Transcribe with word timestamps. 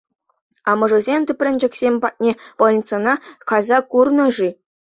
Амӑшӗсем 0.69 1.21
тӗпренчӗкӗсем 1.27 1.95
патне 2.03 2.31
больницӑна 2.59 3.13
кайса 3.49 3.77
курнӑ-ши? 3.91 4.49